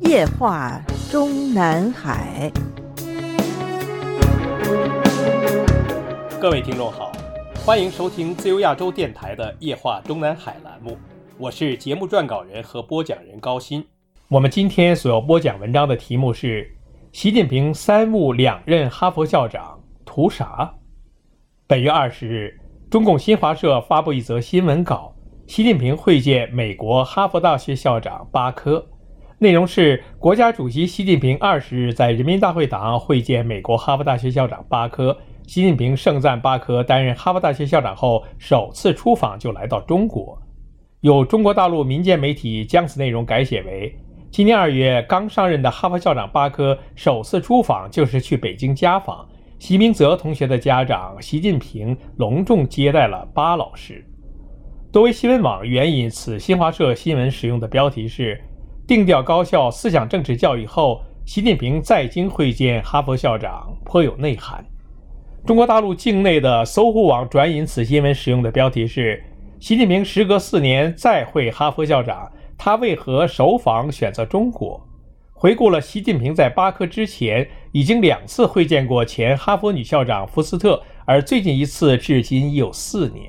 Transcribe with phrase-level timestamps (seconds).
[0.00, 2.50] 夜话中南海。
[6.40, 7.12] 各位听众好，
[7.64, 10.98] 欢迎收听自由亚洲电台的《夜话中南海》栏目，
[11.38, 13.84] 我是节目撰稿人和播讲人高鑫。
[14.28, 16.70] 我们今天所要播讲文章的题目是：
[17.12, 20.72] 习近平三木两任哈佛校长图啥？
[21.66, 22.58] 本月二十日，
[22.92, 25.14] 中共新华社发布一则新闻稿，
[25.46, 28.86] 习近平会见美国哈佛大学校长巴科。
[29.38, 35.16] 内容是国家主席习近平二十日在人民大会堂会见美国哈佛大学校长巴科。
[35.46, 40.38] 习近平盛赞巴科担任哈佛大学校长后首次出访就来到中国。
[41.00, 43.98] 有中国大陆民间媒体将此内容改写为：
[44.30, 49.26] 今年二月刚上任的哈佛校长巴科首次出访就是去北京家访，
[49.62, 54.04] 习明泽同学的家长习近平隆重接待了巴老师。
[54.90, 58.42] 多维新闻网援引此新华社新闻使用的标题是。
[58.88, 64.66] 定调高校思想政治教育后，习近平在京会见哈佛校长，颇有内涵。
[65.46, 69.22] 中国大陆境内的搜狐网转引此新闻使用的标题是：
[69.60, 74.84] 习近平时隔四年再会哈佛校长，他为何首访选择中国？
[75.42, 83.28] 回顾了习近平在巴科之前已经两次会见过前哈佛女校长福斯特，而最近一次至今已有四年。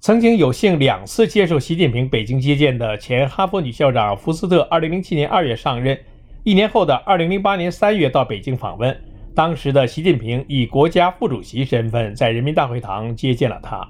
[0.00, 5.98] 曾经有幸两次接受习近平北京接见的前哈佛女校长福斯特，2007年2月上任，
[6.42, 8.98] 一年后的2008年3月到北京访问。
[9.34, 13.86] 当时的习近平以国家副主席身份在人民大会堂接见了她。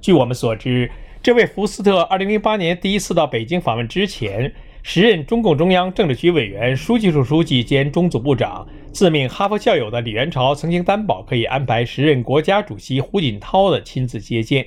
[0.00, 0.90] 据我们所知，
[1.22, 4.50] 这位福斯特2008年第一次到北京访问之前，
[4.82, 14.66] 时任中共中央政治局委员、书记处书记兼中组部长、自命哈佛校友的李元朝曾经担保可以安排时任国家主席胡锦涛的亲自接见。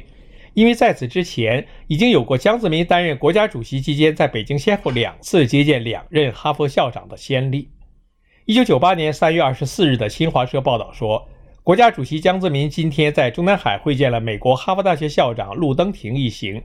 [0.53, 7.69] 因为在此之前已经有过江泽民担任国家主席期间在北京先后两次接见两任哈佛校长的先例。
[8.45, 11.25] 一九九八年三月二十四日的新华社报道说，
[11.63, 16.61] 国家主席江泽民今天在中南海会见了美国哈佛大学校长陆登廷一行，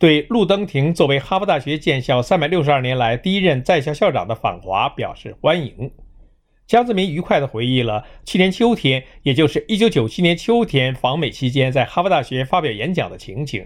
[0.00, 5.90] 对陆登廷作为哈佛大学建校三百六十二年来第一任在校校长的访华表示欢迎。
[6.66, 13.62] 江泽民愉快地回忆了去年秋天，也就是1997年秋天访美期间，在哈佛大学发表演讲的情景。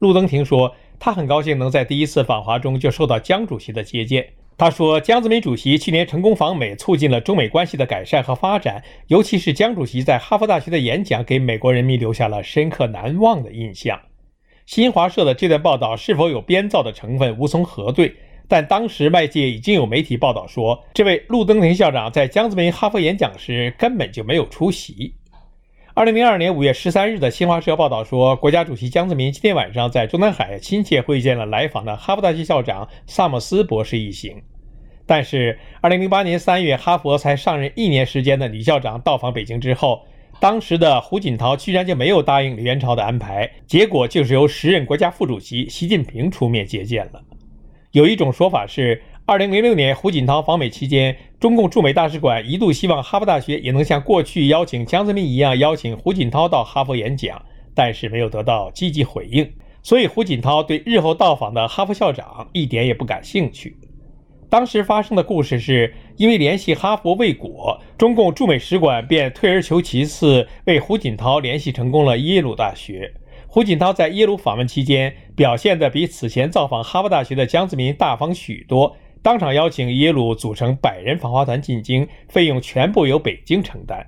[0.00, 4.28] 陆登廷说，他很高兴能在第一次访华中就受到江主席的接见。
[4.58, 13.98] 他说，江泽民主席去年成功访美，促进了中美关系的改善和发展，尤其是江主席在哈佛大学的演讲，给美国人民留下了深刻难忘的印象。
[14.68, 18.14] 新华社的这段报道是否有编造的成分，无从核对。
[18.46, 25.14] 但当时外界已经有媒体报道说，这位陆登廷校长在江泽民哈佛演讲时根本就没有出席。
[25.94, 34.42] 二零零二年五月十三日的新华社报道说，国家主席江泽民今天晚上在中南海亲切会见了来访的哈佛大学校长萨默斯博士一行。
[35.06, 40.02] 但是，二零零八年三月哈佛才上任一年时间的女校长到访北京之后，
[40.40, 47.20] 当时的胡锦涛居然就没有答应李元朝的安排，结果就是由时任国家副主席习近平出面接见了。
[47.90, 57.42] 有一种说法是，二零零六年胡锦涛访美期间，中共驻美大使馆一度希望哈佛大学也能像过去邀请江泽民一样邀请胡锦涛到哈佛演讲，
[57.74, 59.50] 但是没有得到积极回应，
[59.82, 63.76] 所以胡锦涛对日后到访的哈佛校长一点也不感兴趣。
[64.50, 73.12] 当时发生的故事是，因为联系哈佛未果，中共驻美使馆便退而求其次，为胡锦涛联系成功了耶鲁大学。
[73.46, 84.06] 胡锦涛在耶鲁访问期间表现的比此前造访哈佛大学的江泽民大方许多，当场邀请耶鲁组成百人访华团进京，费用全部由北京承担。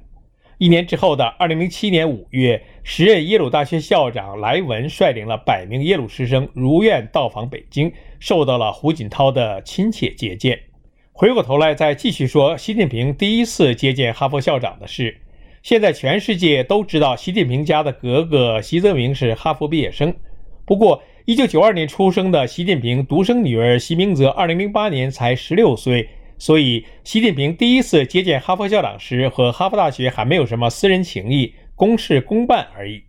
[0.61, 10.61] 一年之后的二零零七年五月，时任耶鲁大学校长莱文率领了百名耶鲁师生如愿到访北京，受到了胡锦涛的亲切接见。
[11.13, 15.17] 回过头来再继续说习近平第一次接见哈佛校长的事。
[15.63, 20.15] 现在全世界都知道习近平家的格格习泽明是哈佛毕业生。
[20.67, 33.03] 不过，1992年出生的习近平独生女儿习明泽2008年才16岁，所以习近平第一次接见哈佛校长时，和哈佛大学还没有什么私人情谊，公事公办而已。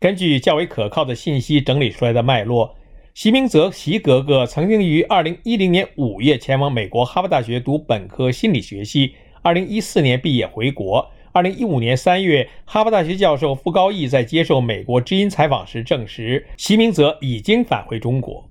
[0.00, 2.74] 根据较为可靠的信息整理出来的脉络，
[3.14, 9.14] 习明泽习格格曾经于2010年5月前往美国哈佛大学读本科心理学系
[9.44, 11.08] ，2014年毕业回国。
[11.30, 18.47] 二零一五年三月，哈佛大学教授傅高义在接受美国知音采访时证实，习明泽已经返回中国。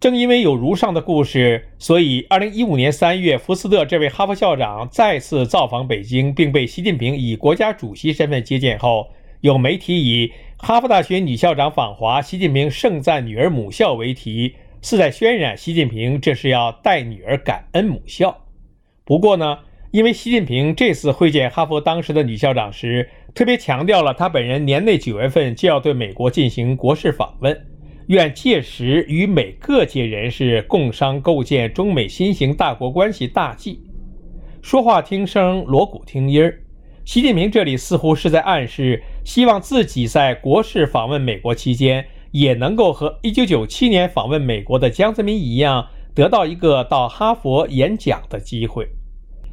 [0.00, 9.08] 正因为有如上的故事，所以二零一五年三月，福斯特这位哈佛校长再次造访北京，并被习近平以国家主席身份接见后，
[9.42, 18.46] 有媒体以哈佛大学女校长访华，习近平盛赞女儿母校为题，似在渲染习近平这是要带女儿感恩母校。
[19.04, 19.58] 不过呢，
[19.90, 27.66] 因为习近平这次会见哈佛当时的女校长时，特别强调了他本人年内九月份就要对美国进行国事访问，
[28.10, 33.84] 愿届时与美各界人士共商构建中美新型大国关系大计。
[34.60, 36.60] 说话听声，锣鼓听音儿。
[37.04, 48.88] 习近平这里似乎是在暗示，希望自己在国事访问美国期间，也能够和1997年访问美国的江泽民一样，得到一个到哈佛演讲的机会。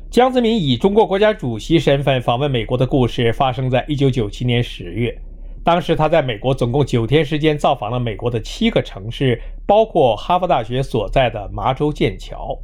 [0.10, 5.22] 江泽民以中国国家主席身份访问美国的故事，发生在1997年10月。
[5.64, 12.58] 当时他在美国总共九天时间，造访了美国的七个城市，包括哈佛大学所在的麻州剑桥。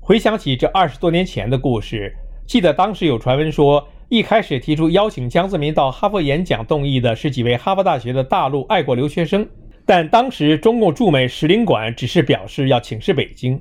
[0.00, 2.12] 回想起这二十多年前的故事，
[2.46, 9.46] 记得当时有传闻说，一开始提出邀请江泽民到哈佛演讲动议的是几位哈佛大学的大陆爱国留学生，
[9.86, 13.60] 但当时中共驻美使领馆只是表示要请示北京。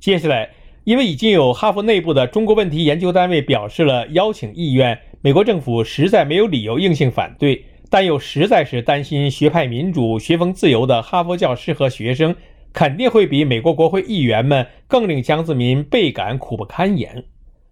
[0.00, 0.50] 接下来，
[0.84, 12.34] 因为已经有哈佛内部的中国问题研究单位表示了邀请意愿，美国政府实在没有理由硬性反对，但又实在是担心学派民主、学风自由的哈佛教师和学生。
[12.72, 17.24] 肯定会比美国国会议员们更令江泽民倍感苦不堪言。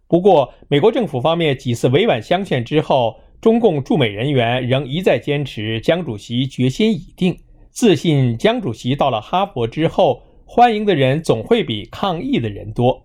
[0.09, 7.39] 不过，美国政府方面几次委婉相劝之后，中共驻美人员仍一再坚持江主席决心已定，
[7.69, 13.05] 自信江主席到了哈佛之后，欢迎的人总会比抗议的人多。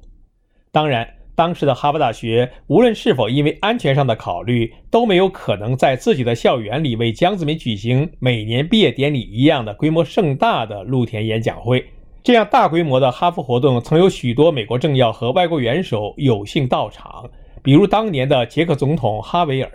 [0.72, 1.19] 当然。
[1.40, 11.86] 当时的哈佛大学，无论是否因为安全上的考虑，都没有可能在自己的校园里为江泽民举行每年毕业典礼一样的规模盛大的露天演讲会。
[12.24, 17.30] 这样大规模的哈佛活动，曾有许多美国政要和外国元首有幸到场，
[17.64, 19.72] 比如当年的捷克总统哈维尔。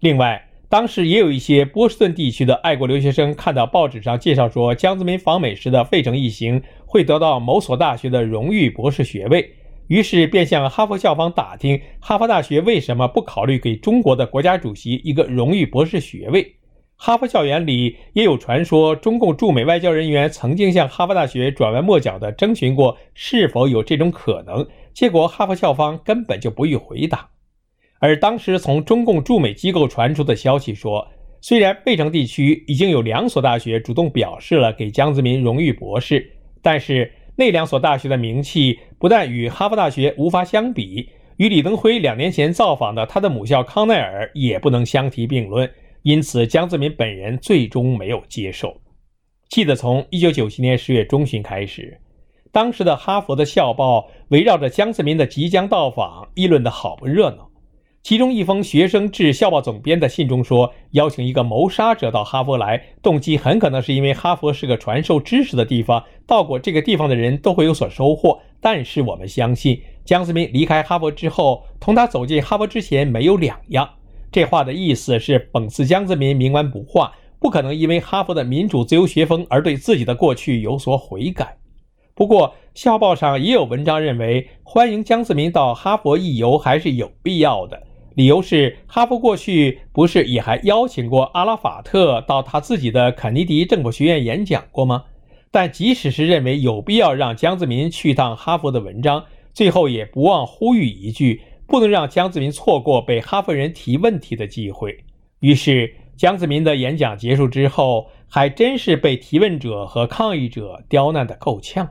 [0.00, 9.46] 另外，当时也有一些波士顿地区的爱国留学生看到报纸上介绍说，江泽民访美时的费城一行会得到某所大学的荣誉博士学位。
[9.90, 16.54] 于是便向哈佛校方打听，哈佛大学为什么不考虑给中国的国家主席一个荣誉博士学位？
[16.94, 24.64] 哈佛校园里也有传说，中共驻美外交人员曾经向哈佛大学转弯抹角地征询过是否有这种可能，
[24.94, 27.28] 结果哈佛校方根本就不予回答。
[27.98, 31.04] 而当时从中共驻美机构传出的消息说，
[31.40, 36.30] 虽然费城地区已经有两所大学主动表示了给江泽民荣誉博士，
[36.62, 37.12] 但是。
[37.40, 41.08] 那两所大学的名气不但与哈佛大学无法相比，
[41.38, 45.66] 与李登辉两年前造访的他的母校康奈尔也不能相提并论。
[46.02, 48.78] 因此，江泽民本人最终没有接受。
[49.48, 51.98] 记得从1997年10月中旬开始，
[52.52, 57.49] 当时的哈佛的校报围绕着江泽民的即将到访议论得好不热闹。
[58.02, 68.40] 其中一封学生致校报总编的信中说：“邀请一个谋杀者到哈佛来，动机很可能是因为哈佛是个传授知识的地方，到过这个地方的人都会有所收获。
[68.58, 73.88] 但是我们相信，江泽民离开哈佛之后，同他走进哈佛之前没有两样。”
[74.32, 81.58] 这话的意思是讽刺江泽民冥顽不化，不可能因为哈佛的民主自由学风而对自己的过去有所悔改。
[82.14, 87.82] 不过，校报上也有文章认为，欢迎江泽民到哈佛一游还是有必要的。
[88.14, 95.04] 理由是，哈佛过去不是也还邀请过阿拉法特到他自己的肯尼迪政府学院演讲过吗？
[95.52, 105.04] 但即使是认为有必要让江泽民去趟哈佛的文章，最后也不忘呼吁一句：不能让江泽民错过被哈佛人提问题的机会。
[105.40, 111.88] 于是，江泽民的演讲结束之后，还真是被提问者和抗议者刁难得够呛。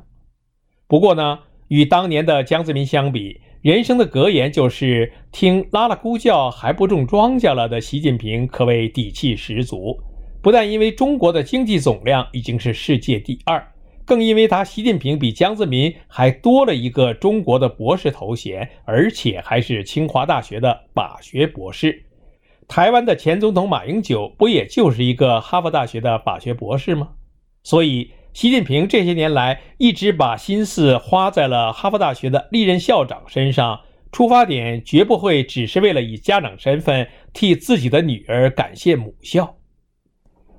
[0.87, 9.99] 不过呢，与当年的江泽民相比，人生的格言就是“听拉拉咕叫还不种庄稼了”的习近平可谓底气十足。
[10.41, 13.61] 不但因为中国的经济总量已经是世界第二，
[14.05, 22.01] 更因为他习近平比江泽民还多了一个中国的博士头衔，而且还是清华大学的法学博士。
[22.65, 27.09] 台湾的前总统马英九不也就是一个哈佛大学的法学博士吗？
[27.63, 28.09] 所以。
[28.31, 33.81] 习近平这些年来一直把心思花在了哈佛大学的历任校长身上，
[34.11, 39.55] 出发点绝不会只是为了以家长身份替自己的女儿感谢母校。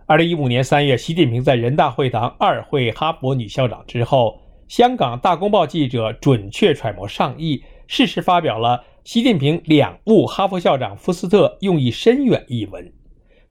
[0.07, 12.93] 二零一五年三月，习近平在人大会堂二会哈佛女校长之后，香港《大公报》记者准确揣摩上意，适时发表了习近平两误哈佛校长福斯特用意深远一文。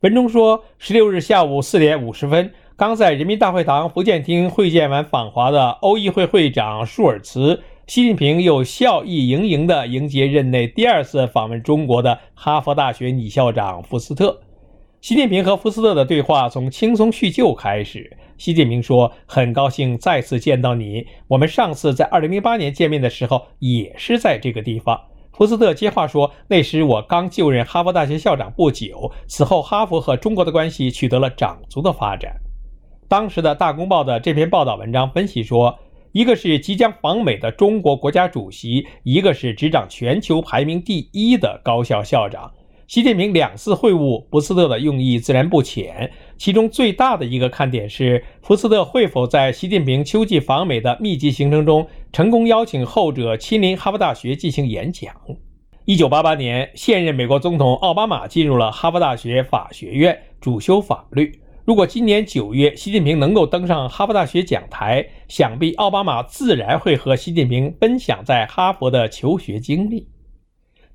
[0.01, 2.53] 文中说，十六日下午四点五十分。
[2.79, 14.39] 刚在人民大会堂福建厅会见完访华的欧议会会长舒尔茨，习近平又笑意盈盈地迎接任内第二次访问中国的哈佛大学女校长福斯特。
[15.01, 18.15] 习近平和福斯特的对话从轻松叙旧开始。
[18.37, 21.05] 习近平说：“很高兴再次见到你。
[21.27, 24.97] 我们上次在2008年见面的时候也是在这个地方。”
[25.35, 32.33] 福斯特接话说：“那时我刚就任哈佛大学校长不久，此后哈佛和中国的关系取得了长足的发展。”
[33.09, 35.79] 当时的大公报的这篇报道文章分析说，
[36.11, 42.51] 一个是即将访美的中国国家主席，一个是执掌全球排名第一的高校校长。
[42.85, 55.11] 习近平两次会晤福斯特的用意自然不浅，其中最大的一个看点是福斯特会否在习近平秋季访美的密集行程中成功邀请后者亲临哈佛大学进行演讲。
[55.85, 61.39] 一九八八年，现任美国总统奥巴马进入了哈佛大学法学院，主修法律。
[61.69, 70.07] 如果今年九月习近平能够登上哈佛大学讲台，想必奥巴马自然会和习近平分享在哈佛的求学经历。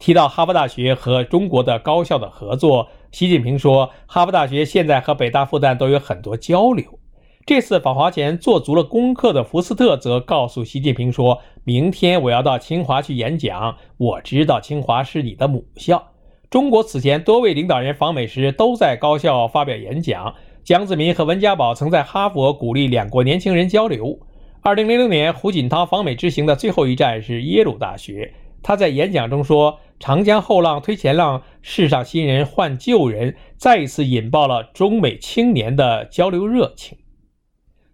[0.01, 6.99] 提到哈佛大学和中国的高校的合作，习近平说，哈佛大学现在和北大、复旦都有很多交流。
[7.47, 13.77] 这次访华前做足了功课的福斯特则告诉习近平说，明天我要到清华去演讲。
[13.97, 16.09] 我知道清华是你的母校。
[16.51, 20.35] 中国此前多位领导人访美时都在高校发表演讲。
[20.65, 24.19] 江泽民和温家宝曾在哈佛鼓励两国年轻人交流。
[24.63, 28.33] 二零零六年胡锦涛访美之行的最后一站是耶鲁大学。
[28.63, 36.97] 他在演讲中说：“长江后浪推前浪，世上新人换旧人，再一次引爆了中美青年的交流热情。”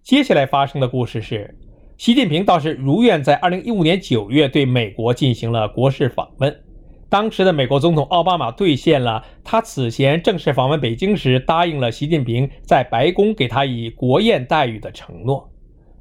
[0.05, 1.59] 接下来发生的故事是，
[1.99, 6.57] 习近平倒是如愿在2015年9月对美国进行了国事访问。
[7.11, 15.51] 当时的美国总统奥巴马兑现了他此前正式访问北京时答应了习近平在白宫给他以国宴待遇的承诺。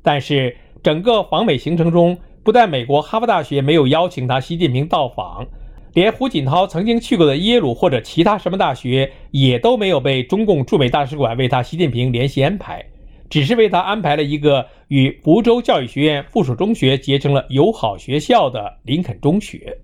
[0.03, 5.47] 但是整个访美行程中，不但美国哈佛大学没有邀请他，习近平到访，
[5.95, 12.85] 连胡锦涛曾经去过的耶鲁或者其他什么大学，也都没有被中共驻美大使馆为他习近平联系安排，
[13.31, 19.75] 只是为他安排了一个与福州教育学院附属中学结成了友好学校的林肯中学。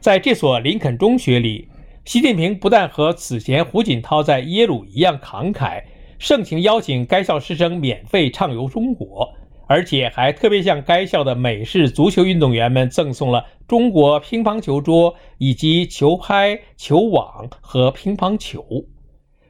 [0.00, 1.68] 在这所林肯中学里，
[2.06, 5.82] 习近平不但和此前胡锦涛在耶鲁一样慷慨，
[6.18, 9.28] 盛情邀请该校师生免费畅游中国。
[9.66, 18.64] 而且还特别向该校的美式足球运动员们赠送了中国乒乓球桌以及球拍、球网和乒乓球。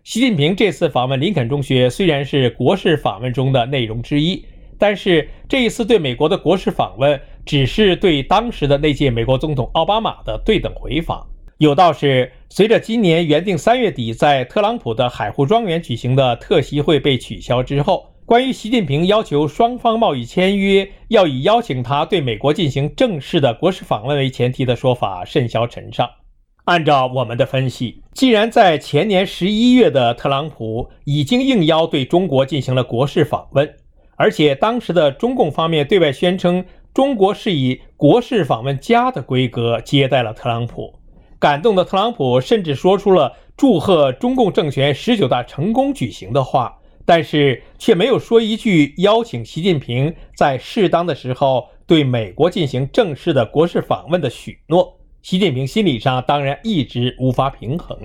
[0.02, 4.44] 习近平这次访问林肯中学虽然是国事访问中的内容之一，
[4.78, 7.18] 但是这一次对美国的国事访问
[7.50, 11.26] 只是对当时的那届美国总统奥巴马的对等回访。
[11.58, 18.06] 有道是，随着今年原定三月底在特朗普的海湖庄园举行的特席会被取消之后。
[18.24, 26.08] 关于习近平要求双方贸易签约要以邀请他对美国进行正式的国事访问为前提的说法甚嚣尘上。
[26.66, 33.68] 按照我们的分析，既然在前年十一月的特朗普已经应邀对中国进行了国事访问，
[34.14, 40.92] 而且当时的中共方面对外宣称中国是以国事访问家的规格接待了特朗普，
[41.38, 46.76] 感动的特朗普甚至说出了祝贺中共政权十九大成功举行的话。
[47.06, 57.98] 但是却没有说一句邀请习近平在适当的时候对美国进行正式的国事访问的许诺，习近平心理上当然一直无法平衡。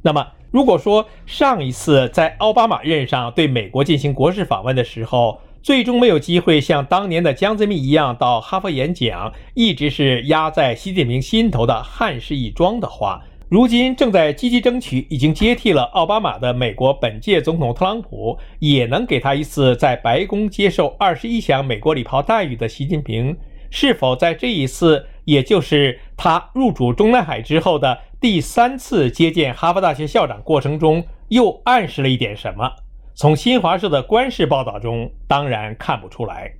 [0.00, 13.22] 那么，如果说上一次在奥巴马任上对美国进行国事访问的时候，最终没有机会像当年的江泽民一样到哈佛演讲，一直是压在习近平心头的汉室一桩的话。
[13.48, 23.36] 如今正在积极争取，已经接替了奥巴马的美国本届总统特朗普，也能给他一次在白宫接受二十一项美国礼炮待遇的习近平，
[23.70, 32.72] 是否在这一次，也就是他入主中南海之后的第三次接见哈佛大学校长过程中，又暗示了一点什么？
[33.14, 36.50] 从新华社的官式报道中当然看不出来。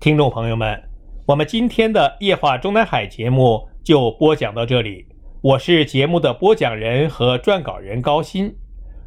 [0.00, 0.82] 听众朋友们，
[1.24, 5.06] 我们今天的夜话中南海节目就播讲到这里。
[5.40, 8.52] 我是节目的播讲人和撰稿人高鑫，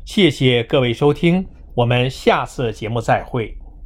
[0.05, 1.45] 谢谢各位收听，
[1.75, 3.57] 我们下次节目再会。